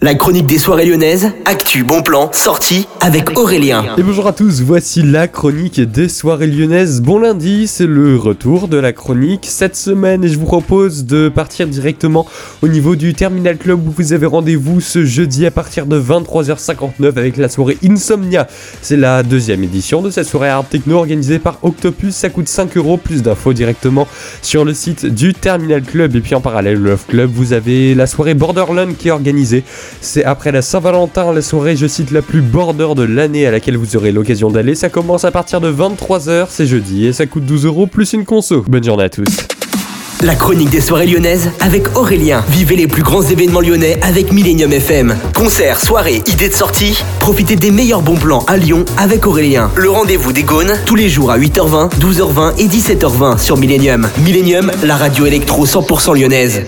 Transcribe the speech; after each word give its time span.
La 0.00 0.14
chronique 0.14 0.46
des 0.46 0.58
soirées 0.58 0.84
lyonnaises, 0.84 1.32
actu, 1.44 1.82
bon 1.82 2.02
plan, 2.02 2.30
sortie 2.32 2.86
avec 3.00 3.36
Aurélien. 3.36 3.96
Et 3.98 4.04
bonjour 4.04 4.28
à 4.28 4.32
tous, 4.32 4.62
voici 4.62 5.02
la 5.02 5.26
chronique 5.26 5.80
des 5.80 6.08
soirées 6.08 6.46
lyonnaises. 6.46 7.00
Bon 7.02 7.18
lundi, 7.18 7.66
c'est 7.66 7.88
le 7.88 8.16
retour 8.16 8.68
de 8.68 8.76
la 8.76 8.92
chronique 8.92 9.46
cette 9.48 9.74
semaine 9.74 10.22
et 10.22 10.28
je 10.28 10.38
vous 10.38 10.46
propose 10.46 11.04
de 11.04 11.28
partir 11.28 11.66
directement 11.66 12.26
au 12.62 12.68
niveau 12.68 12.94
du 12.94 13.12
Terminal 13.12 13.56
Club 13.56 13.88
où 13.88 13.90
vous 13.90 14.12
avez 14.12 14.26
rendez-vous 14.26 14.80
ce 14.80 15.04
jeudi 15.04 15.46
à 15.46 15.50
partir 15.50 15.84
de 15.84 16.00
23h59 16.00 17.08
avec 17.16 17.36
la 17.36 17.48
soirée 17.48 17.76
Insomnia. 17.84 18.46
C'est 18.80 18.96
la 18.96 19.24
deuxième 19.24 19.64
édition 19.64 20.00
de 20.00 20.10
cette 20.10 20.26
soirée 20.28 20.48
art 20.48 20.64
techno 20.64 20.96
organisée 20.96 21.40
par 21.40 21.58
Octopus. 21.62 22.14
Ça 22.14 22.30
coûte 22.30 22.46
5 22.46 22.76
euros, 22.76 22.98
plus 22.98 23.24
d'infos 23.24 23.52
directement 23.52 24.06
sur 24.42 24.64
le 24.64 24.74
site 24.74 25.06
du 25.06 25.34
Terminal 25.34 25.82
Club. 25.82 26.14
Et 26.14 26.20
puis 26.20 26.36
en 26.36 26.40
parallèle, 26.40 26.78
Love 26.78 27.04
Club, 27.08 27.32
vous 27.34 27.52
avez 27.52 27.96
la 27.96 28.06
soirée 28.06 28.34
Borderland 28.34 28.96
qui 28.96 29.08
est 29.08 29.10
organisée. 29.10 29.64
C'est 30.00 30.24
après 30.24 30.52
la 30.52 30.62
Saint-Valentin, 30.62 31.32
la 31.32 31.42
soirée, 31.42 31.76
je 31.76 31.86
cite, 31.86 32.10
la 32.10 32.22
plus 32.22 32.40
border 32.40 32.88
de 32.96 33.02
l'année 33.02 33.46
à 33.46 33.50
laquelle 33.50 33.76
vous 33.76 33.96
aurez 33.96 34.12
l'occasion 34.12 34.50
d'aller. 34.50 34.74
Ça 34.74 34.88
commence 34.88 35.24
à 35.24 35.30
partir 35.30 35.60
de 35.60 35.72
23h, 35.72 36.46
c'est 36.50 36.66
jeudi, 36.66 37.06
et 37.06 37.12
ça 37.12 37.26
coûte 37.26 37.44
12 37.44 37.66
euros 37.66 37.86
plus 37.86 38.12
une 38.12 38.24
conso. 38.24 38.64
Bonne 38.68 38.84
journée 38.84 39.04
à 39.04 39.08
tous. 39.08 39.24
La 40.22 40.34
chronique 40.34 40.70
des 40.70 40.80
soirées 40.80 41.06
lyonnaises 41.06 41.50
avec 41.60 41.96
Aurélien. 41.96 42.44
Vivez 42.48 42.74
les 42.74 42.88
plus 42.88 43.04
grands 43.04 43.22
événements 43.22 43.60
lyonnais 43.60 44.00
avec 44.02 44.32
Millennium 44.32 44.72
FM. 44.72 45.14
Concerts, 45.32 45.80
soirées, 45.80 46.22
idées 46.26 46.48
de 46.48 46.54
sortie. 46.54 47.04
Profitez 47.20 47.54
des 47.54 47.70
meilleurs 47.70 48.02
bons 48.02 48.16
plans 48.16 48.44
à 48.48 48.56
Lyon 48.56 48.84
avec 48.96 49.28
Aurélien. 49.28 49.70
Le 49.76 49.90
rendez-vous 49.90 50.32
des 50.32 50.42
Gaunes 50.42 50.72
tous 50.86 50.96
les 50.96 51.08
jours 51.08 51.30
à 51.30 51.38
8h20, 51.38 51.90
12h20 52.00 52.54
et 52.58 52.66
17h20 52.66 53.38
sur 53.38 53.56
Millennium. 53.58 54.08
Millennium, 54.24 54.72
la 54.82 54.96
radio 54.96 55.24
électro 55.24 55.66
100% 55.66 56.18
lyonnaise. 56.18 56.64